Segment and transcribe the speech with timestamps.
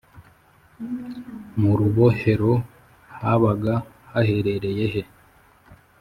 [1.59, 2.51] mu rubohero
[3.19, 3.73] habaga
[4.11, 5.01] haherereye he